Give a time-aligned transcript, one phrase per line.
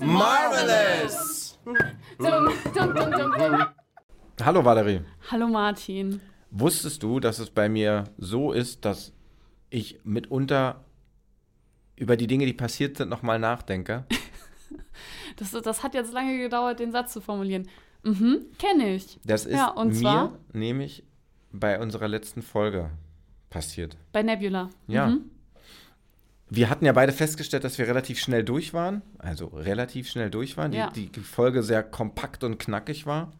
[0.00, 1.58] Marvelous!
[4.42, 5.02] Hallo Valerie.
[5.30, 6.20] Hallo Martin.
[6.50, 9.12] Wusstest du, dass es bei mir so ist, dass
[9.70, 10.84] ich mitunter
[11.94, 14.04] über die Dinge, die passiert sind, nochmal nachdenke?
[15.38, 17.68] das, das hat jetzt lange gedauert, den Satz zu formulieren.
[18.02, 19.18] Mhm, kenne ich.
[19.24, 20.38] Das ist ja, und mir zwar?
[20.52, 21.04] nämlich
[21.52, 22.90] bei unserer letzten Folge
[23.50, 23.96] passiert.
[24.12, 24.68] Bei Nebula.
[24.86, 25.08] Ja.
[25.08, 25.30] Mhm.
[26.50, 29.02] Wir hatten ja beide festgestellt, dass wir relativ schnell durch waren.
[29.18, 30.72] Also relativ schnell durch waren.
[30.72, 30.90] Ja.
[30.90, 33.32] Die, die Folge sehr kompakt und knackig war.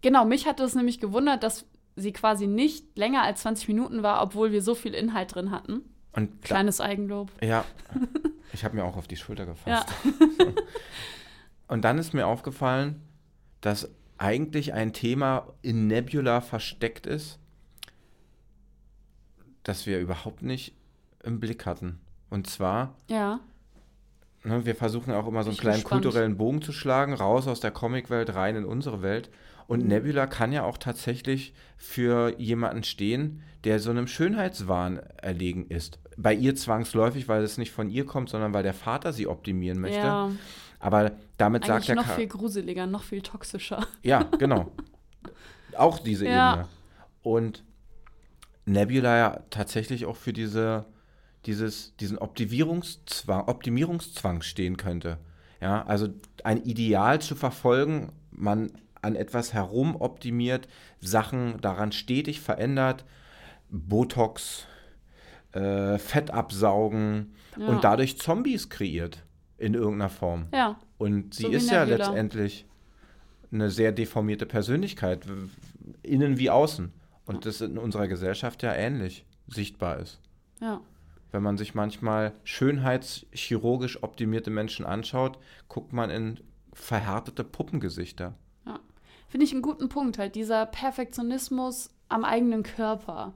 [0.00, 1.66] Genau, mich hat es nämlich gewundert, dass
[1.96, 5.82] sie quasi nicht länger als 20 Minuten war, obwohl wir so viel Inhalt drin hatten.
[6.12, 7.32] Und Kleines Eigenlob.
[7.42, 7.64] Ja,
[8.54, 9.88] ich habe mir auch auf die Schulter gefasst.
[10.08, 10.46] Ja.
[11.68, 13.02] Und dann ist mir aufgefallen,
[13.60, 17.38] dass eigentlich ein Thema in Nebula versteckt ist,
[19.64, 20.74] das wir überhaupt nicht
[21.22, 22.00] im Blick hatten.
[22.30, 23.40] Und zwar, ja.
[24.44, 26.02] Ne, wir versuchen auch immer so einen kleinen gespannt.
[26.02, 29.30] kulturellen Bogen zu schlagen, raus aus der Comicwelt, rein in unsere Welt.
[29.66, 29.88] Und mhm.
[29.88, 35.98] Nebula kann ja auch tatsächlich für jemanden stehen, der so einem Schönheitswahn erlegen ist.
[36.16, 39.80] Bei ihr zwangsläufig, weil es nicht von ihr kommt, sondern weil der Vater sie optimieren
[39.80, 39.98] möchte.
[39.98, 40.30] Ja.
[40.78, 41.94] Aber damit Eigentlich sagt er.
[41.96, 43.86] noch viel gruseliger, noch viel toxischer.
[44.02, 44.70] Ja, genau.
[45.76, 46.52] auch diese ja.
[46.52, 46.68] Ebene.
[47.22, 47.64] Und
[48.66, 50.84] Nebula ja tatsächlich auch für diese,
[51.46, 55.18] dieses, diesen Optimierungszwang, Optimierungszwang stehen könnte.
[55.60, 56.08] Ja, also
[56.44, 58.70] ein Ideal zu verfolgen, man
[59.00, 60.68] an etwas herum optimiert,
[61.00, 63.04] Sachen daran stetig verändert,
[63.70, 64.66] Botox,
[65.54, 67.66] äh, Fett absaugen ja.
[67.66, 69.24] und dadurch Zombies kreiert
[69.58, 70.46] in irgendeiner Form.
[70.52, 70.78] Ja.
[70.98, 72.66] Und sie so ist ja letztendlich
[73.52, 75.26] eine sehr deformierte Persönlichkeit,
[76.02, 76.92] innen wie außen.
[77.26, 80.20] Und das in unserer Gesellschaft ja ähnlich sichtbar ist.
[80.60, 80.80] Ja.
[81.30, 86.40] Wenn man sich manchmal schönheitschirurgisch optimierte Menschen anschaut, guckt man in
[86.72, 88.34] verhärtete Puppengesichter.
[89.34, 93.34] Finde ich einen guten Punkt, halt dieser Perfektionismus am eigenen Körper.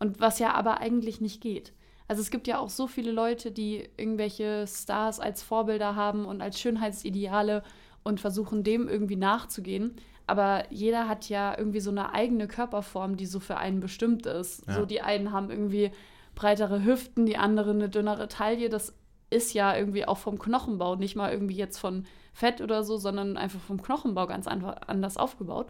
[0.00, 1.72] Und was ja aber eigentlich nicht geht.
[2.08, 6.42] Also es gibt ja auch so viele Leute, die irgendwelche Stars als Vorbilder haben und
[6.42, 7.62] als Schönheitsideale
[8.02, 9.94] und versuchen dem irgendwie nachzugehen.
[10.26, 14.66] Aber jeder hat ja irgendwie so eine eigene Körperform, die so für einen bestimmt ist.
[14.66, 14.74] Ja.
[14.74, 15.92] So die einen haben irgendwie
[16.34, 18.68] breitere Hüften, die anderen eine dünnere Taille.
[18.70, 18.94] Das
[19.28, 23.36] ist ja irgendwie auch vom Knochenbau, nicht mal irgendwie jetzt von Fett oder so, sondern
[23.36, 25.68] einfach vom Knochenbau ganz einfach anders aufgebaut.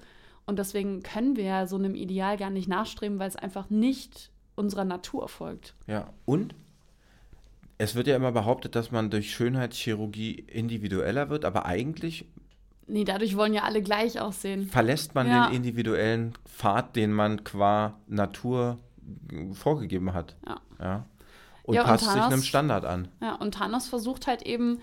[0.50, 4.32] Und deswegen können wir ja so einem Ideal gar nicht nachstreben, weil es einfach nicht
[4.56, 5.74] unserer Natur folgt.
[5.86, 6.56] Ja, und
[7.78, 12.26] es wird ja immer behauptet, dass man durch Schönheitschirurgie individueller wird, aber eigentlich.
[12.88, 14.66] Nee, dadurch wollen ja alle gleich aussehen.
[14.66, 15.46] Verlässt man ja.
[15.46, 18.80] den individuellen Pfad, den man qua Natur
[19.52, 20.34] vorgegeben hat.
[20.48, 20.60] Ja.
[20.80, 21.06] ja.
[21.62, 23.06] Und ja, passt und Thanos, sich einem Standard an.
[23.22, 24.80] Ja, und Thanos versucht halt eben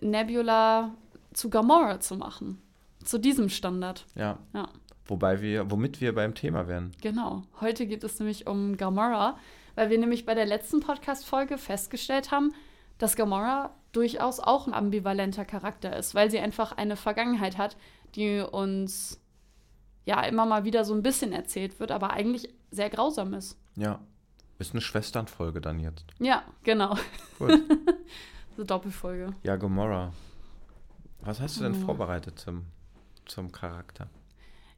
[0.00, 0.90] Nebula
[1.34, 2.60] zu Gamora zu machen.
[3.04, 4.06] Zu diesem Standard.
[4.14, 4.38] Ja.
[4.52, 4.68] ja.
[5.06, 6.92] Wobei wir, womit wir beim Thema wären.
[7.02, 7.42] Genau.
[7.60, 9.38] Heute geht es nämlich um Gamora,
[9.74, 12.54] weil wir nämlich bei der letzten Podcast-Folge festgestellt haben,
[12.98, 17.76] dass Gamora durchaus auch ein ambivalenter Charakter ist, weil sie einfach eine Vergangenheit hat,
[18.14, 19.20] die uns
[20.06, 23.58] ja immer mal wieder so ein bisschen erzählt wird, aber eigentlich sehr grausam ist.
[23.76, 24.00] Ja.
[24.58, 26.04] Ist eine Schwesternfolge dann jetzt.
[26.20, 26.96] Ja, genau.
[27.38, 27.60] Gut.
[28.56, 29.34] so Doppelfolge.
[29.42, 30.12] Ja, Gamora.
[31.20, 31.86] Was hast du denn oh.
[31.86, 32.66] vorbereitet zum,
[33.26, 34.08] zum Charakter?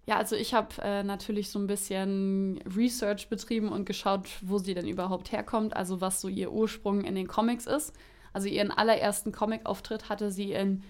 [0.07, 4.75] Ja, also ich habe äh, natürlich so ein bisschen Research betrieben und geschaut, wo sie
[4.75, 7.93] denn überhaupt herkommt, also was so ihr Ursprung in den Comics ist.
[8.33, 10.85] Also ihren allerersten Comic-Auftritt hatte sie in,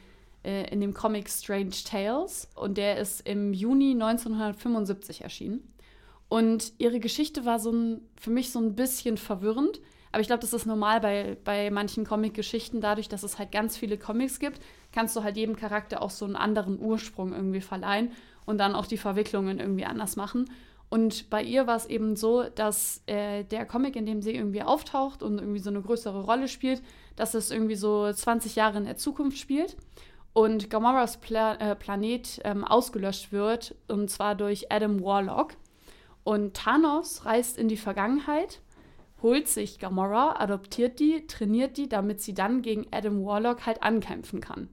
[0.45, 5.73] äh, in dem Comic Strange Tales und der ist im Juni 1975 erschienen.
[6.29, 9.81] Und ihre Geschichte war so ein, für mich so ein bisschen verwirrend,
[10.17, 13.77] aber ich glaube, das ist normal bei, bei manchen Comic-Geschichten, dadurch, dass es halt ganz
[13.77, 18.13] viele Comics gibt, kannst du halt jedem Charakter auch so einen anderen Ursprung irgendwie verleihen
[18.47, 20.49] und dann auch die Verwicklungen irgendwie anders machen.
[20.89, 24.63] Und bei ihr war es eben so, dass äh, der Comic, in dem sie irgendwie
[24.63, 26.83] auftaucht und irgendwie so eine größere Rolle spielt,
[27.17, 29.77] dass es irgendwie so 20 Jahre in der Zukunft spielt
[30.33, 35.59] und Gamoras Pla äh, Planet ähm, ausgelöscht wird, und zwar durch Adam Warlock.
[36.25, 38.63] Und Thanos reist in die Vergangenheit
[39.23, 44.41] holt sich Gamora, adoptiert die, trainiert die, damit sie dann gegen Adam Warlock halt ankämpfen
[44.41, 44.69] kann.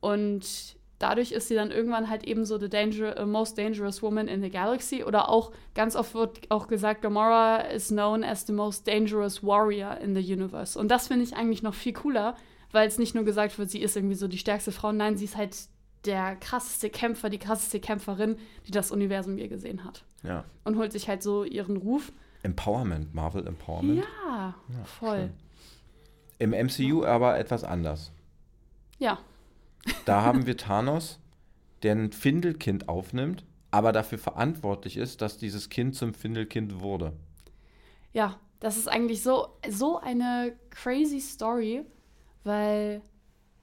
[0.00, 4.42] Und dadurch ist sie dann irgendwann halt eben so the danger, most dangerous woman in
[4.42, 5.04] the galaxy.
[5.04, 9.98] Oder auch ganz oft wird auch gesagt, Gamora is known as the most dangerous warrior
[9.98, 10.78] in the universe.
[10.78, 12.36] Und das finde ich eigentlich noch viel cooler,
[12.72, 15.24] weil es nicht nur gesagt wird, sie ist irgendwie so die stärkste Frau, nein, sie
[15.24, 15.56] ist halt
[16.04, 18.36] der krasseste Kämpfer, die krasseste Kämpferin,
[18.66, 20.04] die das Universum je gesehen hat.
[20.22, 20.44] Ja.
[20.64, 22.12] Und holt sich halt so ihren Ruf.
[22.42, 23.98] Empowerment, Marvel Empowerment.
[23.98, 25.18] Ja, ja voll.
[25.18, 25.32] Schön.
[26.38, 28.12] Im MCU aber etwas anders.
[28.98, 29.18] Ja.
[30.06, 31.18] Da haben wir Thanos,
[31.82, 37.12] der ein Findelkind aufnimmt, aber dafür verantwortlich ist, dass dieses Kind zum Findelkind wurde.
[38.12, 41.84] Ja, das ist eigentlich so, so eine crazy Story,
[42.44, 43.02] weil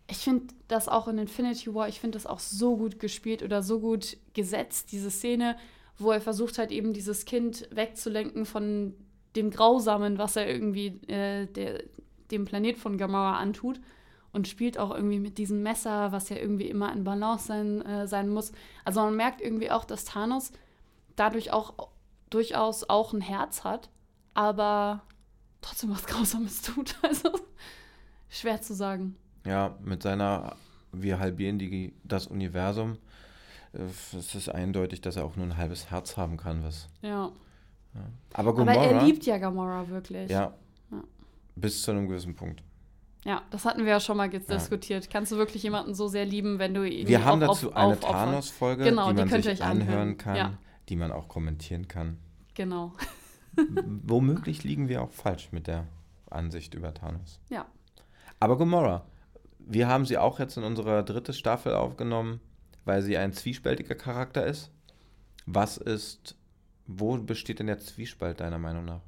[0.10, 3.62] ich finde das auch in Infinity War, ich finde das auch so gut gespielt oder
[3.62, 5.58] so gut gesetzt, diese Szene,
[5.98, 8.94] wo er versucht hat, eben dieses Kind wegzulenken von
[9.36, 11.84] dem Grausamen, was er irgendwie äh, der,
[12.32, 13.80] dem Planet von Gamora antut.
[14.34, 18.08] Und spielt auch irgendwie mit diesem Messer, was ja irgendwie immer in Balance sein, äh,
[18.08, 18.52] sein muss.
[18.86, 20.52] Also man merkt irgendwie auch, dass Thanos
[21.16, 21.90] dadurch auch
[22.30, 23.90] durchaus auch ein Herz hat,
[24.34, 25.02] aber
[25.62, 26.96] trotzdem was Grausames tut.
[27.02, 27.32] Also
[28.30, 29.16] schwer zu sagen.
[29.46, 30.56] Ja, mit seiner,
[30.92, 32.98] wir halbieren die, das Universum.
[33.78, 36.88] Äh, es ist eindeutig, dass er auch nur ein halbes Herz haben kann, was.
[37.02, 37.32] Ja.
[37.94, 38.02] ja.
[38.34, 40.30] Aber, Gamora, Aber er liebt ja Gamora wirklich.
[40.30, 40.54] Ja.
[40.92, 41.04] ja.
[41.56, 42.64] Bis zu einem gewissen Punkt.
[43.26, 45.10] Ja, das hatten wir ja schon mal diskutiert.
[45.10, 48.00] Kannst du wirklich jemanden so sehr lieben, wenn du ihn Wir haben dazu auf, eine
[48.00, 50.58] Thanos-Folge, genau, die man die sich anhören, anhören kann, ja.
[50.88, 52.20] die man auch kommentieren kann.
[52.54, 52.94] Genau.
[54.04, 55.88] Womöglich liegen wir auch falsch mit der
[56.30, 57.42] Ansicht über Thanos.
[57.50, 57.66] Ja.
[58.40, 59.06] Aber Gamora,
[59.60, 62.40] wir haben sie auch jetzt in unserer dritten Staffel aufgenommen,
[62.88, 64.72] weil sie ein zwiespältiger Charakter ist.
[65.46, 66.36] Was ist,
[66.88, 69.02] wo besteht denn der Zwiespalt deiner Meinung nach?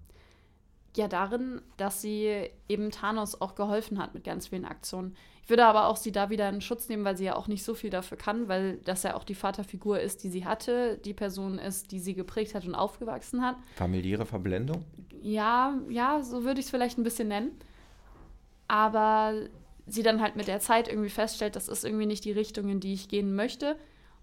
[0.95, 5.15] Ja, darin, dass sie eben Thanos auch geholfen hat mit ganz vielen Aktionen.
[5.43, 7.63] Ich würde aber auch sie da wieder in Schutz nehmen, weil sie ja auch nicht
[7.63, 11.13] so viel dafür kann, weil das ja auch die Vaterfigur ist, die sie hatte, die
[11.13, 13.55] Person ist, die sie geprägt hat und aufgewachsen hat.
[13.75, 14.83] Familiäre Verblendung?
[15.21, 17.51] Ja, ja, so würde ich es vielleicht ein bisschen nennen.
[18.67, 19.33] Aber
[19.89, 22.80] sie dann halt mit der Zeit irgendwie feststellt, das ist irgendwie nicht die Richtung, in
[22.80, 23.77] die ich gehen möchte.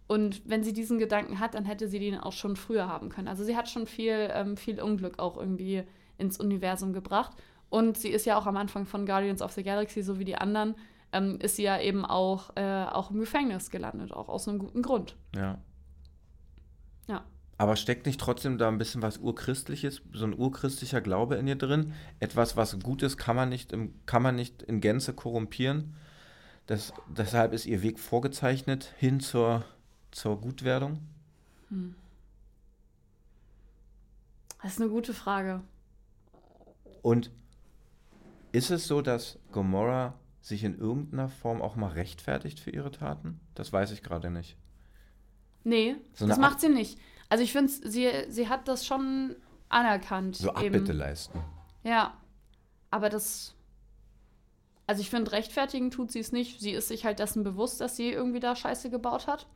[0.09, 3.29] Und wenn sie diesen Gedanken hat, dann hätte sie den auch schon früher haben können.
[3.29, 5.83] Also sie hat schon viel, ähm, viel Unglück auch irgendwie
[6.19, 7.33] ins Universum gebracht.
[7.69, 10.37] Und sie ist ja auch am Anfang von Guardians of the Galaxy, so wie die
[10.37, 10.77] anderen,
[11.13, 14.83] ähm, ist sie ja eben auch, äh, auch im Gefängnis gelandet, auch aus einem guten
[14.83, 15.17] Grund.
[15.35, 15.59] Ja.
[17.09, 17.25] Ja.
[17.59, 21.57] Aber steckt nicht trotzdem da ein bisschen was Urchristliches, so ein urchristlicher Glaube in ihr
[21.57, 21.95] drin?
[22.21, 25.95] Etwas, was gut ist, kann man nicht, im, kann man nicht in Gänze korrumpieren.
[26.67, 29.65] Das, deshalb ist ihr Weg vorgezeichnet hin zur,
[30.11, 30.99] zur Gutwerdung?
[31.69, 31.95] Hm.
[34.63, 35.63] Das ist eine gute Frage.
[37.03, 37.31] Und
[38.53, 43.41] ist es so, dass Gomorra sich in irgendeiner Form auch mal rechtfertigt für ihre Taten?
[43.55, 44.57] Das weiß ich gerade nicht.
[45.63, 46.99] Nee, so das macht sie nicht.
[47.29, 49.37] Also ich finde, sie, sie hat das schon
[49.69, 50.37] anerkannt.
[50.37, 50.99] So Abbitte eben.
[50.99, 51.41] leisten.
[51.83, 52.17] Ja,
[52.91, 53.55] aber das...
[54.89, 56.61] Also ich finde, rechtfertigen tut sie es nicht.
[56.61, 59.49] Sie ist sich halt dessen bewusst, dass sie irgendwie da Scheiße gebaut hat.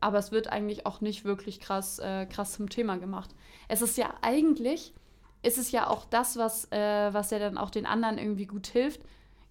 [0.00, 3.30] Aber es wird eigentlich auch nicht wirklich krass, äh, krass zum Thema gemacht.
[3.68, 4.94] Es ist ja eigentlich,
[5.42, 8.66] ist es ja auch das, was, äh, was ja dann auch den anderen irgendwie gut
[8.66, 9.00] hilft.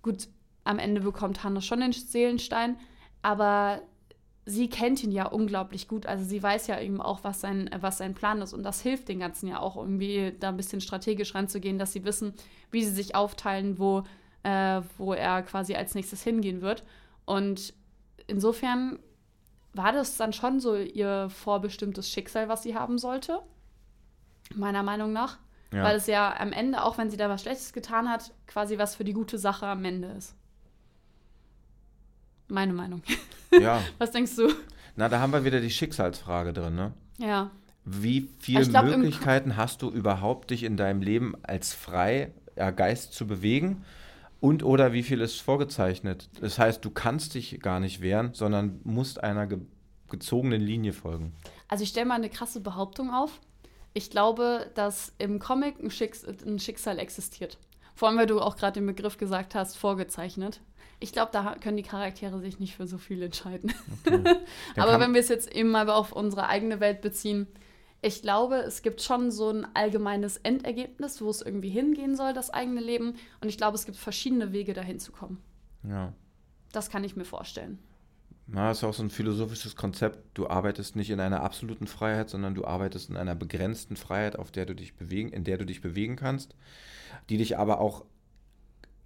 [0.04, 0.28] Gut,
[0.64, 2.78] am Ende bekommt Hannah schon den Seelenstein,
[3.24, 3.82] aber
[4.50, 6.08] sie kennt ihn ja unglaublich gut.
[6.08, 8.54] Also sie weiß ja eben auch, was sein, was sein Plan ist.
[8.54, 12.04] Und das hilft den Ganzen ja auch irgendwie, da ein bisschen strategisch ranzugehen, dass sie
[12.04, 12.34] wissen,
[12.72, 14.04] wie sie sich aufteilen, wo,
[14.44, 16.84] äh, wo er quasi als nächstes hingehen wird.
[17.26, 17.76] Und
[18.26, 18.98] insofern
[19.74, 23.42] war das dann schon so ihr vorbestimmtes Schicksal, was sie haben sollte.
[24.56, 25.38] Meiner Meinung nach.
[25.72, 25.84] Ja.
[25.84, 28.96] Weil es ja am Ende, auch wenn sie da was Schlechtes getan hat, quasi was
[28.96, 30.36] für die gute Sache am Ende ist.
[32.50, 33.02] Meine Meinung.
[33.52, 33.82] Ja.
[33.98, 34.50] Was denkst du?
[34.96, 36.94] Na, da haben wir wieder die Schicksalsfrage drin, ne?
[37.18, 37.52] Ja.
[37.86, 43.14] Wie viele glaub, Möglichkeiten hast du überhaupt, dich in deinem Leben als frei ja, Geist
[43.14, 43.86] zu bewegen?
[44.42, 46.30] Und oder wie viel ist vorgezeichnet?
[46.40, 49.60] Das heißt, du kannst dich gar nicht wehren, sondern musst einer ge
[50.10, 51.34] gezogenen Linie folgen.
[51.68, 53.40] Also ich stelle mal eine krasse Behauptung auf.
[53.94, 57.60] Ich glaube, dass im Comic ein, Schicks ein Schicksal existiert.
[58.00, 60.62] Vor allem, weil du auch gerade den Begriff gesagt hast, vorgezeichnet.
[61.02, 63.74] Ich glaube, da können die Charaktere sich nicht für so viel entscheiden.
[64.06, 64.38] Okay.
[64.78, 67.48] Aber wenn wir es jetzt eben mal auf unsere eigene Welt beziehen,
[68.02, 72.52] ich glaube, es gibt schon so ein allgemeines Endergebnis, wo es irgendwie hingehen soll, das
[72.52, 73.16] eigene Leben.
[73.42, 75.44] Und ich glaube, es gibt verschiedene Wege, dahin zu kommen.
[75.84, 76.14] Ja.
[76.72, 77.80] Das kann ich mir vorstellen.
[78.52, 80.20] Na, das ist auch so ein philosophisches Konzept.
[80.34, 84.50] Du arbeitest nicht in einer absoluten Freiheit, sondern du arbeitest in einer begrenzten Freiheit, auf
[84.50, 86.56] der du dich bewegen, in der du dich bewegen kannst,
[87.30, 88.06] die dich aber auch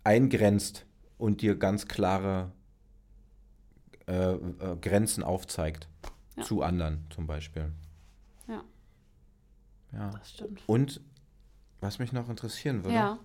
[0.05, 0.85] eingrenzt
[1.17, 2.51] und dir ganz klare
[4.07, 5.89] äh, äh, Grenzen aufzeigt.
[6.37, 6.43] Ja.
[6.43, 7.71] Zu anderen zum Beispiel.
[8.47, 8.63] Ja.
[9.91, 10.09] Ja.
[10.11, 10.63] Das stimmt.
[10.67, 11.01] Und
[11.81, 13.19] was mich noch interessieren würde,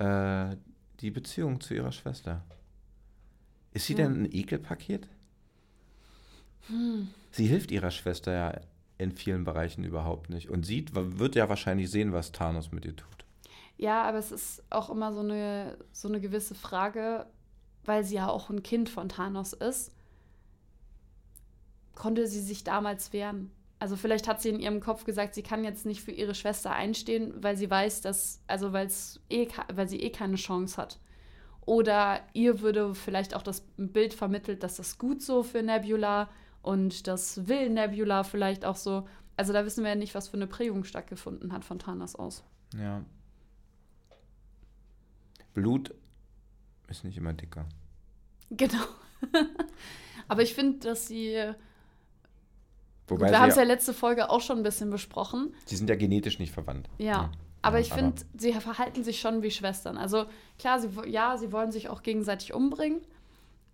[0.00, 0.50] ja.
[0.50, 0.56] äh,
[1.00, 2.44] die Beziehung zu ihrer Schwester.
[3.72, 3.98] Ist sie ja.
[3.98, 5.08] denn ein Ekelpaket?
[6.68, 7.08] Hm.
[7.30, 8.60] Sie hilft ihrer Schwester ja
[8.98, 12.96] in vielen Bereichen überhaupt nicht und sieht, wird ja wahrscheinlich sehen, was Thanos mit ihr
[12.96, 13.24] tut.
[13.76, 17.26] Ja, aber es ist auch immer so eine, so eine gewisse Frage,
[17.84, 19.92] weil sie ja auch ein Kind von Thanos ist.
[21.94, 23.50] Konnte sie sich damals wehren?
[23.80, 26.70] Also vielleicht hat sie in ihrem Kopf gesagt, sie kann jetzt nicht für ihre Schwester
[26.70, 31.00] einstehen, weil sie weiß, dass, also eh, weil sie eh keine Chance hat.
[31.66, 36.28] Oder ihr würde vielleicht auch das Bild vermittelt, dass das gut so für Nebula
[36.64, 39.06] und das will Nebula vielleicht auch so.
[39.36, 42.42] Also da wissen wir ja nicht, was für eine Prägung stattgefunden hat von Thanos aus.
[42.76, 43.04] Ja.
[45.52, 45.94] Blut
[46.88, 47.66] ist nicht immer dicker.
[48.50, 48.84] Genau.
[50.28, 51.52] Aber ich finde, dass sie.
[53.08, 55.54] Wobei wir haben es ja letzte Folge auch schon ein bisschen besprochen.
[55.66, 56.88] Sie sind ja genetisch nicht verwandt.
[56.98, 57.06] Ja.
[57.06, 57.32] ja.
[57.60, 59.98] Aber ich finde, sie verhalten sich schon wie Schwestern.
[59.98, 60.26] Also
[60.58, 63.00] klar, sie, ja, sie wollen sich auch gegenseitig umbringen.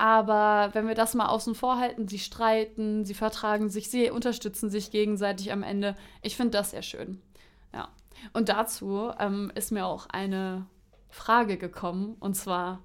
[0.00, 4.70] Aber wenn wir das mal außen vor halten, sie streiten, sie vertragen sich, sie unterstützen
[4.70, 5.94] sich gegenseitig am Ende.
[6.22, 7.20] Ich finde das sehr schön.
[7.74, 7.90] Ja.
[8.32, 10.64] Und dazu ähm, ist mir auch eine
[11.10, 12.80] Frage gekommen und zwar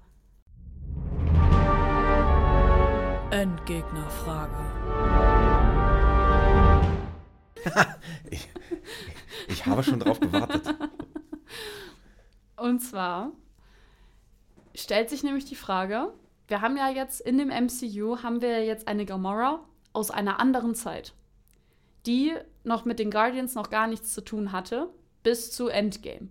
[3.30, 4.54] Endgegnerfrage.
[8.30, 8.46] ich,
[9.48, 10.68] ich habe schon drauf gewartet.
[12.56, 13.32] Und zwar
[14.74, 16.12] stellt sich nämlich die Frage,
[16.48, 19.60] wir haben ja jetzt in dem MCU haben wir jetzt eine Gamora
[19.92, 21.14] aus einer anderen Zeit,
[22.06, 22.34] die
[22.64, 24.88] noch mit den Guardians noch gar nichts zu tun hatte
[25.22, 26.28] bis zu Endgame.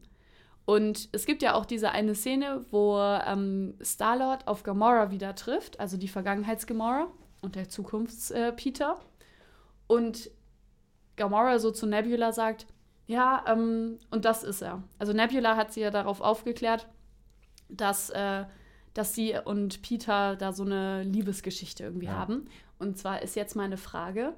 [0.65, 5.79] Und es gibt ja auch diese eine Szene, wo ähm, Star-Lord auf Gamora wieder trifft,
[5.79, 7.07] also die Vergangenheits-Gamora
[7.41, 8.97] und der Zukunfts-Peter.
[8.99, 10.31] Äh, und
[11.15, 12.65] Gamora so zu Nebula sagt,
[13.05, 14.81] ja, ähm, und das ist er.
[14.97, 16.87] Also Nebula hat sie ja darauf aufgeklärt,
[17.69, 18.45] dass, äh,
[18.95, 22.13] dass sie und Peter da so eine Liebesgeschichte irgendwie ja.
[22.13, 22.45] haben.
[22.79, 24.33] Und zwar ist jetzt meine Frage,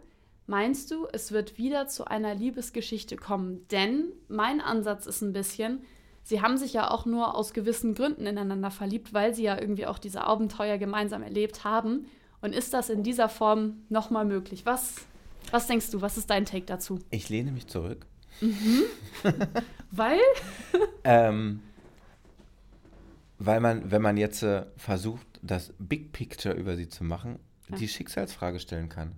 [0.47, 3.65] meinst du, es wird wieder zu einer Liebesgeschichte kommen?
[3.69, 5.83] Denn mein Ansatz ist ein bisschen,
[6.23, 9.85] sie haben sich ja auch nur aus gewissen Gründen ineinander verliebt, weil sie ja irgendwie
[9.85, 12.07] auch diese Abenteuer gemeinsam erlebt haben.
[12.41, 14.65] Und ist das in dieser Form nochmal möglich?
[14.65, 14.95] Was,
[15.51, 16.01] was denkst du?
[16.01, 16.99] Was ist dein Take dazu?
[17.11, 18.07] Ich lehne mich zurück.
[18.41, 18.83] Mhm.
[19.91, 20.19] weil?
[21.03, 21.61] ähm,
[23.39, 27.39] weil man, wenn man jetzt äh, versucht, das Big Picture über sie zu machen,
[27.69, 27.77] ja.
[27.77, 29.13] die Schicksalsfrage stellen kann.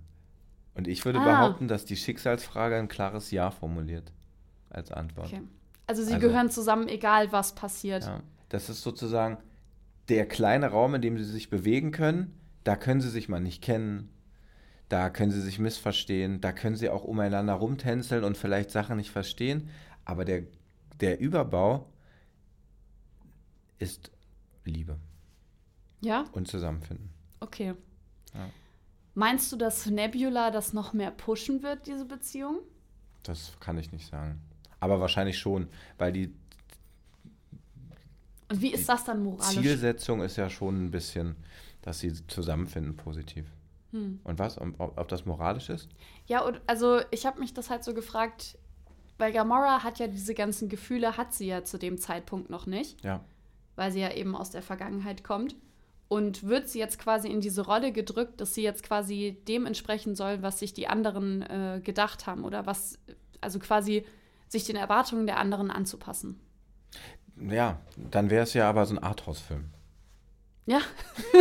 [0.74, 1.24] Und ich würde ah.
[1.24, 4.12] behaupten, dass die Schicksalsfrage ein klares Ja formuliert
[4.68, 5.28] als Antwort.
[5.28, 5.42] Okay.
[5.86, 8.04] Also sie also, gehören zusammen, egal was passiert.
[8.04, 9.38] Ja, das ist sozusagen
[10.08, 12.38] der kleine Raum, in dem sie sich bewegen können.
[12.62, 14.10] Da können sie sich mal nicht kennen.
[14.88, 16.40] Da können sie sich missverstehen.
[16.40, 19.68] Da können sie auch umeinander rumtänzeln und vielleicht Sachen nicht verstehen.
[20.04, 20.42] Aber der,
[21.00, 21.90] der Überbau
[23.80, 24.12] ist
[24.64, 24.96] Liebe.
[26.00, 26.26] Ja?
[26.32, 27.10] Und Zusammenfinden.
[27.40, 27.74] Okay.
[28.34, 28.48] Ja.
[29.14, 32.60] Meinst du, dass Nebula das noch mehr pushen wird, diese Beziehung?
[33.22, 34.40] Das kann ich nicht sagen.
[34.78, 35.68] Aber wahrscheinlich schon,
[35.98, 36.34] weil die.
[38.48, 39.60] Und wie ist das dann moralisch?
[39.60, 41.36] Zielsetzung ist ja schon ein bisschen,
[41.82, 43.46] dass sie zusammenfinden positiv.
[43.92, 44.20] Hm.
[44.24, 44.58] Und was?
[44.58, 45.88] Ob, ob, das moralisch ist?
[46.26, 48.58] Ja, und also ich habe mich das halt so gefragt,
[49.18, 53.02] weil Gamora hat ja diese ganzen Gefühle, hat sie ja zu dem Zeitpunkt noch nicht.
[53.04, 53.24] Ja.
[53.80, 55.56] Weil sie ja eben aus der Vergangenheit kommt.
[56.08, 60.14] Und wird sie jetzt quasi in diese Rolle gedrückt, dass sie jetzt quasi dem entsprechen
[60.14, 62.98] soll, was sich die anderen äh, gedacht haben oder was,
[63.40, 64.04] also quasi
[64.46, 66.38] sich den Erwartungen der anderen anzupassen.
[67.40, 69.70] Ja, dann wäre es ja aber so ein Arthouse-Film.
[70.66, 70.80] Ja,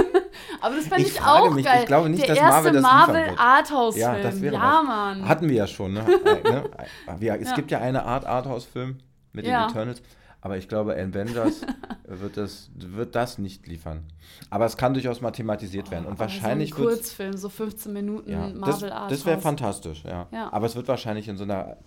[0.62, 1.82] aber das fand ich, ich auch mich, geil.
[1.82, 4.16] Ich glaube nicht, der dass Marvel das Marvel Arthouse-Film.
[4.16, 5.28] Ja, das wäre ja Mann.
[5.28, 5.92] Hatten wir ja schon.
[5.92, 6.06] Ne?
[6.26, 7.40] Äh, ne?
[7.42, 9.00] Es gibt ja eine Art Arthouse-Film
[9.34, 9.66] mit ja.
[9.66, 10.02] den Eternals.
[10.42, 11.62] Aber ich glaube, Avengers
[12.06, 14.04] wird das, wird das nicht liefern.
[14.50, 16.06] Aber es kann durchaus mal thematisiert oh, werden.
[16.06, 19.18] Und wahrscheinlich so ein Kurzfilm, so 15 Minuten ja, Marvel Arthouse.
[19.18, 20.28] Das wäre fantastisch, ja.
[20.32, 20.52] ja.
[20.54, 21.78] Aber es wird wahrscheinlich in so einer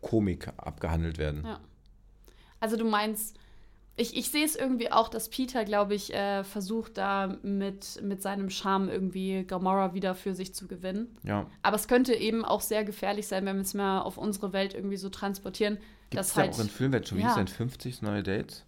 [0.00, 1.44] Komik abgehandelt werden.
[1.44, 1.60] Ja.
[2.60, 3.36] Also du meinst,
[3.96, 8.22] ich, ich sehe es irgendwie auch, dass Peter, glaube ich, äh, versucht da mit, mit
[8.22, 11.14] seinem Charme irgendwie Gamora wieder für sich zu gewinnen.
[11.24, 11.46] Ja.
[11.62, 14.74] Aber es könnte eben auch sehr gefährlich sein, wenn wir es mal auf unsere Welt
[14.74, 15.78] irgendwie so transportieren.
[16.12, 17.46] Gibt es da halt, auch in Filmwelt schon, wie ja.
[17.46, 18.64] 50 neue Dates?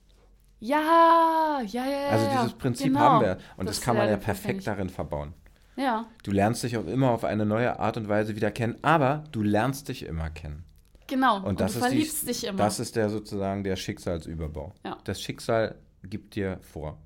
[0.61, 2.09] Ja, ja, ja.
[2.09, 3.01] Also dieses Prinzip genau.
[3.01, 3.39] haben wir.
[3.57, 5.35] Und das, das kann man ja perfekt darin verbauen.
[5.77, 6.07] Ja.
[6.23, 9.43] Du lernst dich auch immer auf eine neue Art und Weise wieder kennen, aber du
[9.43, 10.65] lernst dich immer kennen.
[11.07, 12.59] Genau, und, das und du verliebst die, dich immer.
[12.59, 14.73] Das ist der sozusagen der Schicksalsüberbau.
[14.85, 14.97] Ja.
[15.05, 16.99] Das Schicksal gibt dir vor,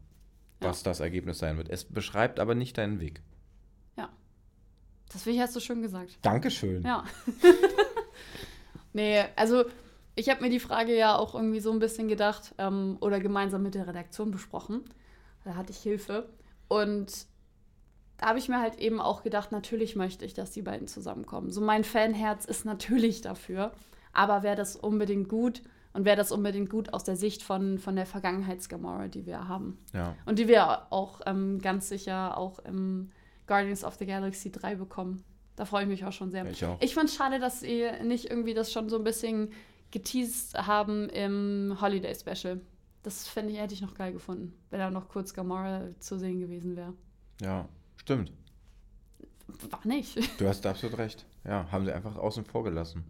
[0.60, 0.90] was ja.
[0.90, 1.68] das Ergebnis sein wird.
[1.68, 3.22] Es beschreibt aber nicht deinen Weg.
[3.96, 4.08] Ja.
[5.12, 6.18] Das will ich hast du schön gesagt.
[6.22, 6.82] Dankeschön.
[6.82, 7.04] Ja.
[8.92, 9.64] nee, also
[10.18, 13.62] ich habe mir die Frage ja auch irgendwie so ein bisschen gedacht ähm, oder gemeinsam
[13.62, 14.84] mit der Redaktion besprochen.
[15.44, 16.28] Da hatte ich Hilfe.
[16.66, 17.26] Und
[18.16, 21.52] da habe ich mir halt eben auch gedacht, natürlich möchte ich, dass die beiden zusammenkommen.
[21.52, 23.70] So mein Fanherz ist natürlich dafür.
[24.12, 27.94] Aber wäre das unbedingt gut und wäre das unbedingt gut aus der Sicht von, von
[27.94, 29.78] der Vergangenheits-Gamora, die wir haben.
[29.94, 30.16] Ja.
[30.26, 33.12] Und die wir auch ähm, ganz sicher auch im
[33.46, 35.22] Guardians of the Galaxy 3 bekommen.
[35.54, 36.44] Da freue ich mich auch schon sehr.
[36.46, 36.76] Ich auch.
[36.80, 39.52] Ich fand es schade, dass sie nicht irgendwie das schon so ein bisschen
[39.90, 42.60] geteased haben im Holiday Special.
[43.02, 46.40] Das fände ich, hätte ich noch geil gefunden, wenn da noch kurz Gamora zu sehen
[46.40, 46.94] gewesen wäre.
[47.40, 48.32] Ja, stimmt.
[49.70, 50.18] War nicht.
[50.38, 51.24] Du hast absolut recht.
[51.44, 53.04] Ja, haben sie einfach außen vor gelassen.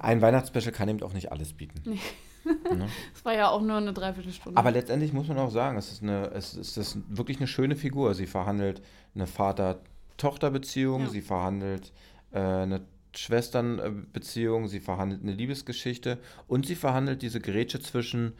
[0.00, 1.82] Ein Weihnachtsspecial kann eben auch nicht alles bieten.
[1.84, 2.00] Nee.
[2.46, 2.88] Ne?
[3.12, 4.56] Das war ja auch nur eine Dreiviertelstunde.
[4.56, 7.48] Aber letztendlich muss man auch sagen, es ist, eine, es ist, es ist wirklich eine
[7.48, 8.14] schöne Figur.
[8.14, 8.82] Sie verhandelt
[9.16, 11.08] eine Vater-Tochter-Beziehung, ja.
[11.08, 11.92] sie verhandelt
[12.30, 12.86] äh, eine
[13.16, 18.34] Schwesternbeziehung, sie verhandelt eine Liebesgeschichte und sie verhandelt diese Grätsche zwischen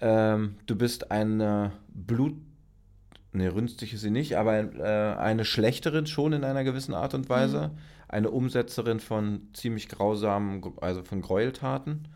[0.00, 2.34] ähm, du bist eine Blut
[3.32, 7.28] ne, rünstig ist sie nicht, aber äh, eine Schlechterin schon in einer gewissen Art und
[7.28, 7.78] Weise, mhm.
[8.08, 12.08] eine Umsetzerin von ziemlich grausamen, also von Gräueltaten,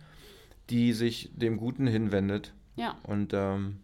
[0.70, 2.52] die sich dem Guten hinwendet.
[2.76, 2.96] Ja.
[3.04, 3.80] Und ähm,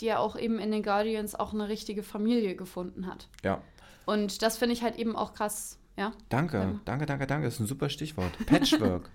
[0.00, 3.28] die ja auch eben in den Guardians auch eine richtige Familie gefunden hat.
[3.42, 3.62] Ja.
[4.06, 6.12] Und das finde ich halt eben auch krass, ja.
[6.28, 7.46] Danke, danke, danke, danke.
[7.46, 8.32] Das ist ein super Stichwort.
[8.46, 9.10] Patchwork.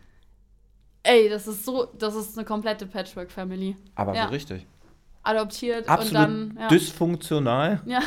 [1.03, 3.75] Ey, das ist so, das ist eine komplette Patchwork-Family.
[3.95, 4.25] Aber ja.
[4.25, 4.65] so richtig
[5.23, 6.57] adoptiert Absolut und dann.
[6.59, 6.67] Ja.
[6.67, 7.81] Dysfunktional.
[7.85, 8.01] Ja.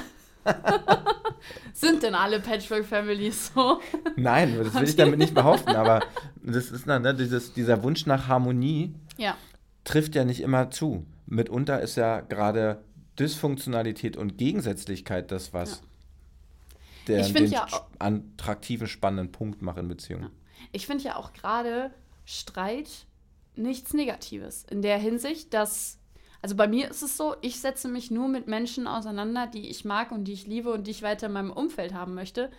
[1.72, 3.80] Sind denn alle Patchwork-Families so?
[4.16, 6.00] Nein, das will ich damit nicht behaupten, aber
[6.42, 9.36] das ist ne, dieses, dieser Wunsch nach Harmonie ja.
[9.84, 11.04] trifft ja nicht immer zu.
[11.26, 12.84] Mitunter ist ja gerade
[13.18, 15.82] Dysfunktionalität und Gegensätzlichkeit das, was.
[17.08, 17.66] Der, den ja
[17.98, 20.24] attraktiven, spannenden Punkt macht in Beziehungen.
[20.24, 20.30] Ja.
[20.72, 21.90] Ich finde ja auch gerade
[22.24, 23.06] Streit
[23.54, 24.64] nichts Negatives.
[24.70, 25.98] In der Hinsicht, dass
[26.42, 29.84] also bei mir ist es so, ich setze mich nur mit Menschen auseinander, die ich
[29.84, 32.50] mag und die ich liebe und die ich weiter in meinem Umfeld haben möchte.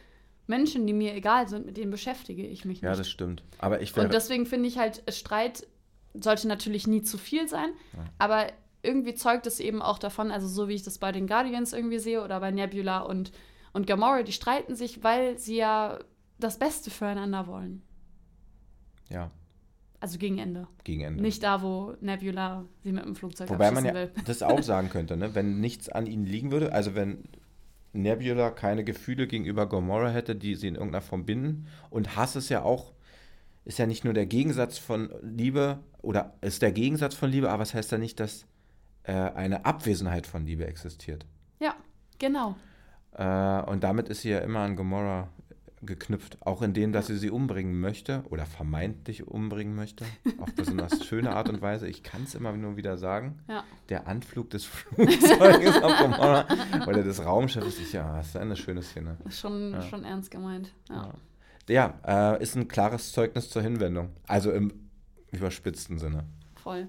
[0.48, 2.90] Menschen, die mir egal sind, mit denen beschäftige ich mich nicht.
[2.90, 3.44] Ja, das stimmt.
[3.60, 5.68] Aber ich Und deswegen finde ich halt, Streit
[6.14, 8.06] sollte natürlich nie zu viel sein, ja.
[8.18, 8.48] aber
[8.82, 12.00] irgendwie zeugt es eben auch davon, also so wie ich das bei den Guardians irgendwie
[12.00, 13.32] sehe oder bei Nebula und,
[13.78, 16.00] und Gamora, die streiten sich, weil sie ja
[16.40, 17.84] das Beste füreinander wollen.
[19.08, 19.30] Ja.
[20.00, 20.68] Also gegen Ende.
[20.84, 21.22] Gegen Ende.
[21.22, 24.12] Nicht da, wo Nebula sie mit dem Flugzeug Wobei man ja will.
[24.26, 25.36] das auch sagen könnte, ne?
[25.36, 27.26] wenn nichts an ihnen liegen würde, also wenn
[27.94, 31.68] Nebula keine Gefühle gegenüber Gomorrah hätte, die sie in irgendeiner Form binden.
[31.92, 32.94] Und Hass ist ja auch,
[33.64, 37.62] ist ja nicht nur der Gegensatz von Liebe, oder ist der Gegensatz von Liebe, aber
[37.62, 38.48] es das heißt ja nicht, dass
[39.04, 41.28] äh, eine Abwesenheit von Liebe existiert.
[41.60, 41.76] Ja,
[42.18, 42.56] genau.
[43.14, 45.30] Äh, und damit ist sie ja immer an Gomorrah
[45.82, 50.06] geknüpft, auch in dem, dass sie sie umbringen möchte oder vermeintlich umbringen möchte,
[50.40, 51.88] auf besonders schöne Art und Weise.
[51.88, 53.40] Ich kann es immer nur wieder sagen.
[53.48, 53.64] Ja.
[53.90, 56.48] Der Anflug des Flugzeuges auf Pomona
[56.88, 59.18] oder des Raumschiffes, ich, ja, das ist eine schöne Szene.
[59.30, 59.82] Schon, ja.
[59.84, 60.74] schon ernst gemeint.
[60.90, 61.14] Ja,
[61.70, 64.10] ja äh, ist ein klares Zeugnis zur Hinwendung.
[64.28, 64.74] Also im
[65.32, 66.26] überspitzten Sinne.
[66.56, 66.88] Voll.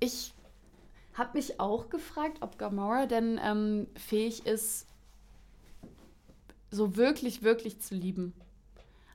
[0.00, 0.34] Ich
[1.14, 4.86] habe mich auch gefragt, ob Gamora denn ähm, fähig ist,
[6.72, 8.32] so wirklich, wirklich zu lieben.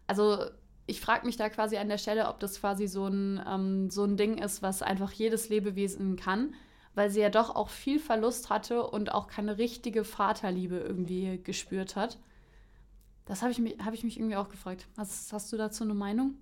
[0.06, 0.46] Also
[0.86, 4.06] ich frage mich da quasi an der Stelle, ob das quasi so ein, ähm, so
[4.06, 6.56] ein Ding ist, was einfach jedes Lebewesen kann,
[6.96, 11.96] weil sie ja doch auch viel Verlust hatte und auch keine richtige Vaterliebe irgendwie gespürt
[11.96, 12.18] hat.
[13.26, 14.88] Das habe ich, mich, hab ich mich irgendwie auch gefragt.
[14.96, 16.36] Hast, hast du dazu eine Meinung?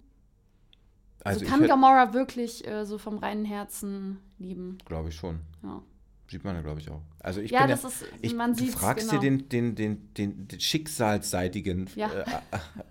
[1.24, 4.78] Also, also kann Gamora wirklich äh, so vom reinen Herzen lieben?
[4.86, 5.40] Glaube ich schon.
[5.64, 5.82] Ja.
[6.30, 7.02] Sieht man ja, glaube ich, auch.
[7.20, 9.22] Also ich ja, bin das ja, ist, ich, man du fragst genau.
[9.22, 12.10] dir den, den, den, den, den schicksalsseitigen ja.
[12.12, 12.26] äh,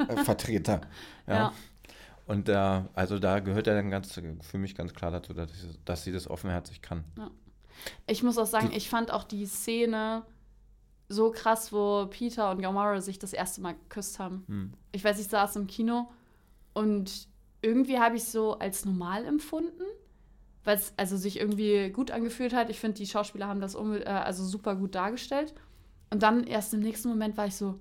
[0.09, 0.81] äh, Vertreter.
[1.27, 1.35] Ja.
[1.35, 1.53] ja.
[2.27, 5.79] Und äh, also da gehört er dann ganz für mich ganz klar dazu, dass, ich,
[5.87, 7.03] dass sie das offenherzig kann.
[8.07, 10.23] Ich muss auch sagen, die, ich fand auch die Szene
[11.09, 14.45] so krass, wo Peter und Gamora sich das erste Mal geküsst haben.
[14.49, 14.75] Hm.
[14.93, 16.11] Ich weiß, ich saß im Kino
[16.75, 17.29] und
[17.63, 19.85] irgendwie habe ich es so als normal empfunden
[20.65, 22.71] weil es also sich irgendwie gut angefühlt hat.
[22.71, 25.55] Ich finde, die Schauspieler haben das äh, also super gut dargestellt.
[26.11, 27.79] Und dann erst im nächsten Moment war ich so,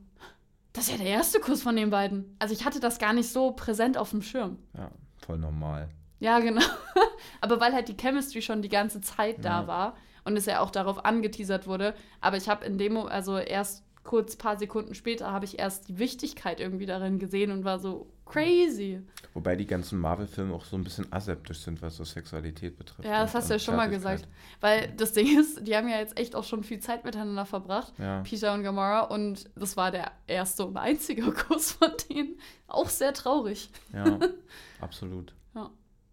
[0.73, 2.35] das ist ja der erste Kuss von den beiden.
[2.39, 4.57] Also ich hatte das gar nicht so präsent auf dem Schirm.
[4.75, 5.89] Ja, voll normal.
[6.19, 6.61] Ja, genau.
[7.41, 9.67] Aber weil halt die Chemistry schon die ganze Zeit da ja.
[9.67, 11.93] war und es ja auch darauf angeteasert wurde.
[12.21, 15.97] Aber ich habe in dem, also erst kurz paar Sekunden später habe ich erst die
[15.97, 19.01] Wichtigkeit irgendwie darin gesehen und war so crazy.
[19.33, 23.07] Wobei die ganzen Marvel-Filme auch so ein bisschen aseptisch sind, was so Sexualität betrifft.
[23.07, 24.27] Ja, das hast du ja schon mal gesagt.
[24.59, 27.93] Weil das Ding ist, die haben ja jetzt echt auch schon viel Zeit miteinander verbracht,
[27.97, 28.21] ja.
[28.21, 32.37] Peter und Gamora, und das war der erste und einzige Kuss von denen.
[32.67, 33.69] Auch sehr traurig.
[33.93, 34.19] Ja,
[34.81, 35.33] absolut.
[35.55, 35.69] ja,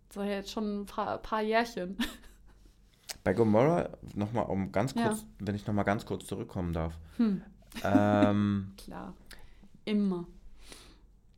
[0.08, 1.96] das war ja jetzt schon ein paar, paar Jährchen.
[3.24, 5.26] Bei Gamora, nochmal um ganz kurz, ja.
[5.40, 6.94] wenn ich nochmal ganz kurz zurückkommen darf.
[7.16, 7.42] Hm
[7.84, 9.14] Ähm, Klar.
[9.84, 10.26] Immer.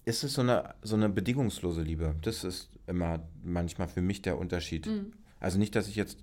[0.04, 2.14] Ist es so eine, so eine bedingungslose Liebe?
[2.22, 4.86] Das ist immer manchmal für mich der Unterschied.
[4.86, 5.12] Mhm.
[5.40, 6.18] Also nicht, dass ich jetzt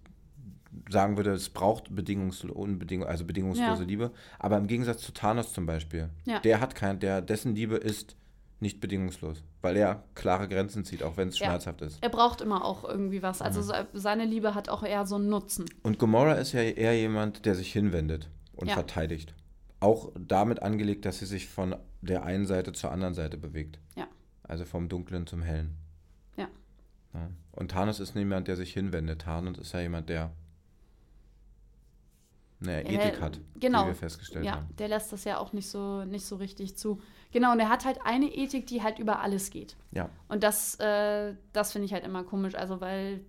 [0.90, 3.88] sagen würde, es braucht bedingungslo unbeding also bedingungslose Ja.
[3.88, 6.40] Liebe, aber im Gegensatz zu Thanos zum Beispiel, Ja.
[6.40, 8.16] der hat kein, der, dessen Liebe ist
[8.60, 11.48] nicht bedingungslos, weil er klare Grenzen zieht, auch wenn es Ja.
[11.48, 11.98] schmerzhaft ist.
[12.02, 13.40] Er braucht immer auch irgendwie was.
[13.40, 13.46] Mhm.
[13.46, 15.66] Also se- seine Liebe hat auch eher so einen Nutzen.
[15.84, 19.34] Und Gomorra ist ja eher jemand, der sich hinwendet und verteidigt.
[19.80, 23.80] Auch damit angelegt, dass sie sich von der einen Seite zur anderen Seite bewegt.
[23.96, 24.08] Ja.
[24.44, 25.76] Also vom Dunklen zum Hellen.
[26.36, 26.48] Ja.
[27.14, 27.30] Ja.
[27.52, 29.22] Und Thanos ist niemand, der sich hinwendet.
[29.22, 30.32] Thanos ist ja jemand, der
[32.62, 33.84] eine Ja, Ethik hat, genau.
[33.84, 34.68] wie wir festgestellt Ja, haben.
[34.78, 37.00] der lässt das ja auch nicht so, nicht so richtig zu.
[37.32, 39.78] Genau, und er hat halt eine Ethik, die halt über alles geht.
[39.92, 40.10] Ja.
[40.28, 42.56] Und das, äh, das finde ich halt immer komisch.
[42.56, 43.22] Also, weil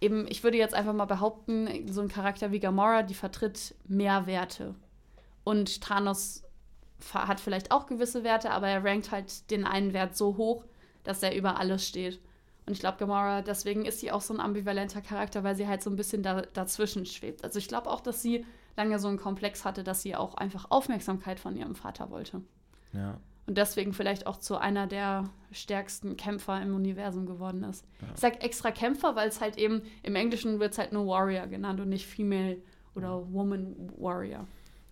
[0.00, 4.26] eben, ich würde jetzt einfach mal behaupten, so ein Charakter wie Gamora, die vertritt mehr
[4.26, 4.74] Werte.
[5.48, 6.44] Und Thanos
[7.14, 10.66] hat vielleicht auch gewisse Werte, aber er rankt halt den einen Wert so hoch,
[11.04, 12.20] dass er über alles steht.
[12.66, 15.82] Und ich glaube, Gamora, deswegen ist sie auch so ein ambivalenter Charakter, weil sie halt
[15.82, 17.44] so ein bisschen da, dazwischen schwebt.
[17.44, 18.44] Also ich glaube auch, dass sie
[18.76, 22.42] lange so einen Komplex hatte, dass sie auch einfach Aufmerksamkeit von ihrem Vater wollte.
[22.92, 23.18] Ja.
[23.46, 27.86] Und deswegen vielleicht auch zu einer der stärksten Kämpfer im Universum geworden ist.
[28.12, 31.46] Ich sag extra Kämpfer, weil es halt eben, im Englischen wird es halt nur Warrior
[31.46, 32.58] genannt und nicht Female
[32.94, 34.46] oder Woman Warrior.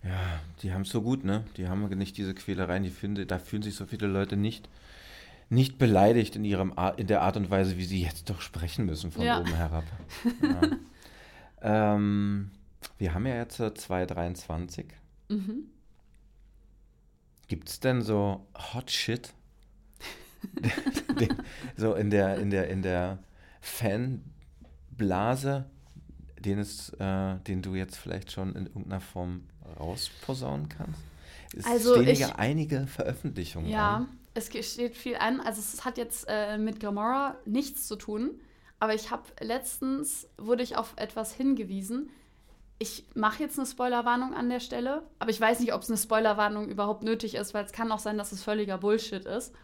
[0.07, 1.45] Ja, die haben es so gut, ne?
[1.57, 4.69] Die haben nicht diese Quälereien, die finde, da fühlen sich so viele Leute nicht,
[5.49, 8.87] nicht beleidigt in, ihrem Ar in der Art und Weise, wie sie jetzt doch sprechen
[8.87, 9.41] müssen von Ja.
[9.41, 9.85] oben herab.
[11.63, 11.95] Ja.
[11.95, 12.51] ähm,
[12.99, 14.87] wir haben ja jetzt äh, 223.
[15.29, 15.65] Mhm.
[17.49, 19.33] Gibt es denn so Hot Shit?
[21.77, 23.19] So in der, in der, in der
[23.61, 25.65] Fanblase,
[26.39, 29.45] den, es, äh, den du jetzt vielleicht schon in irgendeiner Form
[29.79, 31.01] rausposaunen kannst?
[31.57, 34.09] Es Also stehen ich- ja einige Veröffentlichungen Ja, an.
[34.35, 35.41] es steht viel an.
[35.41, 38.41] Also es hat jetzt äh, mit Gamora nichts zu tun.
[38.79, 42.11] Aber ich habe letztens, wurde ich auf etwas hingewiesen.
[42.79, 45.97] Ich mache jetzt eine Spoilerwarnung an der Stelle, aber ich weiß nicht, ob es eine
[45.97, 49.55] Spoilerwarnung überhaupt nötig ist, weil es kann auch sein, dass es völliger Bullshit ist.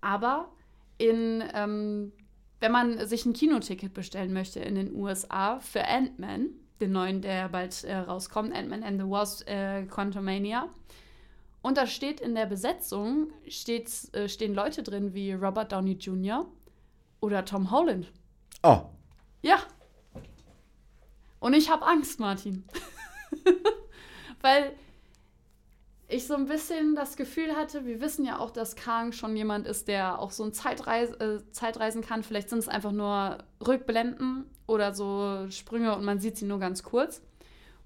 [0.00, 0.48] Aber
[0.96, 2.12] in, ähm,
[2.60, 6.48] wenn man sich ein Kinoticket bestellen möchte in den USA für Ant-Man,
[6.80, 10.68] den neuen, der bald äh, rauskommt, Ant-Man and the Wasp äh, Quantumania,
[11.66, 16.46] und da steht in der Besetzung, steht's, äh, stehen Leute drin wie Robert Downey Jr.
[17.18, 18.12] oder Tom Holland.
[18.62, 18.82] Oh,
[19.42, 19.58] Ja.
[21.40, 22.62] Und ich habe Angst, Martin.
[24.42, 24.74] Weil
[26.06, 29.66] ich so ein bisschen das Gefühl hatte, wir wissen ja auch, dass Kang schon jemand
[29.66, 32.22] ist, der auch so ein Zeitreis äh, Zeitreisen kann.
[32.22, 36.82] Vielleicht sind es einfach nur Rückblenden oder so Sprünge und man sieht sie nur ganz
[36.82, 37.22] kurz.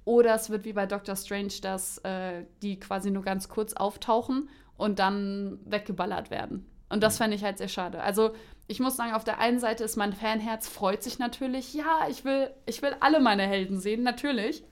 [0.04, 4.48] Oder es wird wie bei Doctor Strange, dass äh, die quasi nur ganz kurz auftauchen
[4.76, 6.66] und dann weggeballert werden.
[6.88, 8.02] Und das fände ich halt sehr schade.
[8.02, 8.34] Also
[8.66, 11.74] ich muss sagen, auf der einen Seite ist mein Fanherz freut sich natürlich.
[11.74, 14.64] Ja, ich will, ich will alle meine Helden sehen, natürlich.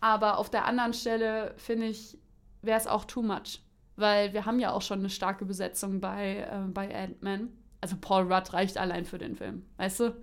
[0.00, 2.18] Aber auf der anderen Stelle finde ich,
[2.62, 3.62] wäre es auch too much.
[3.96, 7.48] Weil wir haben ja auch schon eine starke Besetzung bei, äh, bei Ant-Man.
[7.80, 9.64] Also Paul Rudd reicht allein für den Film.
[9.78, 10.14] Weißt du?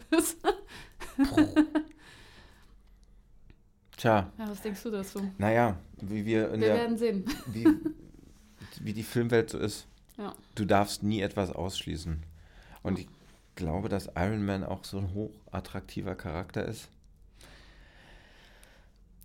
[3.98, 5.32] tja, ja, was denkst du dazu?
[5.38, 7.26] naja, wie wir in Wir der, werden sehen.
[7.48, 7.68] wie,
[8.82, 9.88] wie die Filmwelt so ist.
[10.18, 10.36] Ja.
[10.56, 12.24] Du darfst nie etwas ausschließen.
[12.84, 13.08] Und ich
[13.56, 16.90] glaube, dass Iron Man auch so ein hochattraktiver Charakter ist.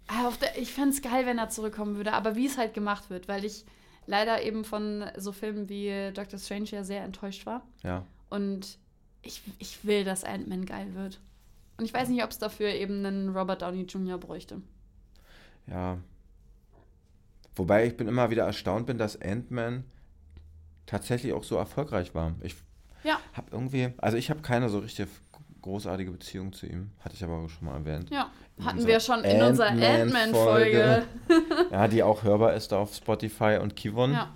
[0.08, 3.08] Ah, der, ich fände es geil, wenn er zurückkommen würde, aber wie es halt gemacht
[3.08, 3.64] wird, weil ich
[4.06, 7.62] leider eben von so Filmen wie Doctor Strange ja sehr enttäuscht war.
[7.82, 8.04] Ja.
[8.32, 8.78] Und
[9.22, 11.20] ich, ich will, dass Ant-Man geil wird.
[11.76, 14.18] Und ich weiß nicht, ob es dafür eben einen Robert Downey Jr.
[14.18, 14.62] bräuchte.
[15.66, 15.98] Ja.
[17.54, 19.84] Wobei ich bin immer wieder erstaunt bin, dass Ant-Man
[20.86, 22.34] tatsächlich auch so erfolgreich war.
[22.42, 22.56] Ich
[23.04, 23.20] Ja.
[23.34, 25.08] habe irgendwie, also ich habe keine so richtig
[25.60, 26.90] großartige Beziehung zu ihm.
[27.00, 28.10] Hatte ich aber auch schon mal erwähnt.
[28.10, 29.68] Ja, In hatten wir schon in unserer.
[29.68, 31.04] Ant-Man-Folge.
[31.70, 34.12] Ja, die auch hörbar ist auf Spotify und Kivon.
[34.12, 34.32] Ja,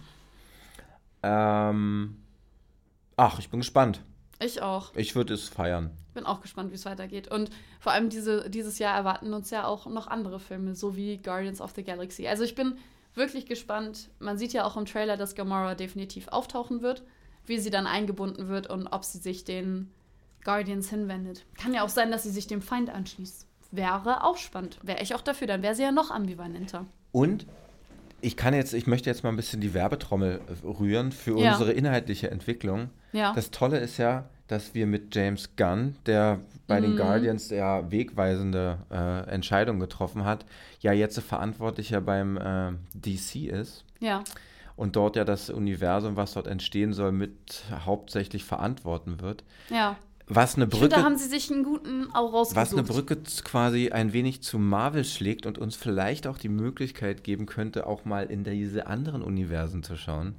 [1.70, 2.16] Ähm,
[3.16, 4.02] ach, ich bin gespannt.
[4.40, 4.94] ich auch.
[4.94, 5.90] Ich würde es feiern.
[6.14, 7.28] Bin auch gespannt, wie es weitergeht.
[7.28, 7.50] Und
[7.80, 11.60] vor allem diese, dieses Jahr erwarten uns ja auch noch andere Filme, so wie Guardians
[11.60, 12.26] of the Galaxy.
[12.26, 12.78] Also ich bin
[13.14, 14.10] wirklich gespannt.
[14.18, 17.02] Man sieht ja auch im Trailer, dass Gamora definitiv auftauchen wird,
[17.44, 19.90] wie sie dann eingebunden wird und ob sie sich den
[20.44, 21.44] Guardians hinwendet.
[21.58, 23.46] Kann ja auch sein, dass sie sich dem Feind anschließt.
[23.72, 24.78] Wäre auch spannend.
[24.82, 26.86] Wäre ich auch dafür, dann wäre sie ja noch ambivalenter.
[27.12, 27.46] Und
[28.20, 31.52] ich kann jetzt, ich möchte jetzt mal ein bisschen die Werbetrommel äh, rühren für Ja.
[31.52, 32.90] unsere inhaltliche Entwicklung.
[33.12, 33.32] Ja.
[33.34, 36.84] Das Tolle ist ja, dass wir mit James Gunn, der bei mhm.
[36.84, 40.44] den Guardians ja wegweisende äh, Entscheidung getroffen hat,
[40.80, 43.84] ja jetzt Verantwortlicher beim äh, DC ist.
[44.00, 44.22] Ja.
[44.76, 49.42] Und dort ja das Universum, was dort entstehen soll, mit hauptsächlich verantworten wird.
[49.70, 49.96] Ja.
[50.28, 50.82] Was eine Brücke.
[50.82, 52.56] Finde, da haben sie sich einen guten auch rausgesucht.
[52.56, 57.22] Was eine Brücke quasi ein wenig zu Marvel schlägt und uns vielleicht auch die Möglichkeit
[57.22, 60.34] geben könnte, auch mal in diese anderen Universen zu schauen.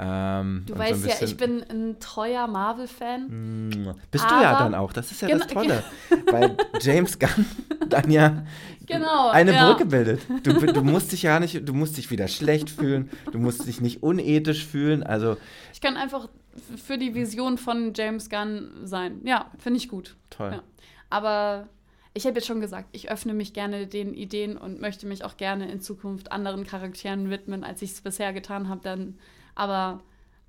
[0.00, 3.96] Ähm, du weißt so ja, ich bin ein treuer Marvel-Fan.
[4.10, 5.82] Bist du ja dann auch, das ist ja das Tolle.
[6.30, 7.46] weil James Gunn
[7.92, 8.44] dann ja
[8.86, 9.68] genau, eine ja.
[9.68, 10.22] Brücke bildet.
[10.42, 13.80] Du, du musst dich ja nicht, du musst dich wieder schlecht fühlen, du musst dich
[13.80, 15.02] nicht unethisch fühlen.
[15.02, 15.36] Also
[15.72, 16.28] ich kann einfach
[16.76, 19.20] für die Vision von James Gunn sein.
[19.24, 20.16] Ja, finde ich gut.
[20.30, 20.52] Toll.
[20.52, 20.62] Ja.
[21.10, 21.68] Aber
[22.14, 25.36] ich habe jetzt schon gesagt, ich öffne mich gerne den Ideen und möchte mich auch
[25.36, 28.80] gerne in Zukunft anderen Charakteren widmen, als ich es bisher getan habe.
[28.82, 29.18] Dann
[29.54, 30.00] aber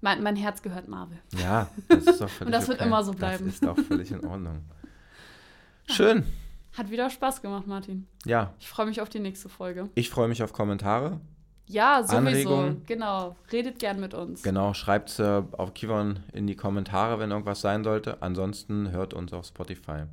[0.01, 1.19] mein, mein Herz gehört Marvel.
[1.37, 2.79] Ja, das ist doch völlig Und das okay.
[2.79, 3.45] wird immer so bleiben.
[3.45, 4.63] Das ist auch völlig in Ordnung.
[5.87, 6.23] Schön.
[6.79, 8.07] Hat wieder Spaß gemacht, Martin.
[8.25, 8.53] Ja.
[8.57, 9.89] Ich freue mich auf die nächste Folge.
[9.95, 11.19] Ich freue mich auf Kommentare.
[11.67, 12.17] Ja, sowieso.
[12.17, 12.85] Anregungen.
[12.85, 13.35] Genau.
[13.51, 14.43] Redet gern mit uns.
[14.43, 18.21] Genau, schreibt es äh, auf Kivon in die Kommentare, wenn irgendwas sein sollte.
[18.21, 20.05] Ansonsten hört uns auf Spotify.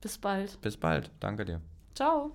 [0.00, 0.58] Bis bald.
[0.62, 1.10] Bis bald.
[1.20, 1.60] Danke dir.
[1.94, 2.34] Ciao.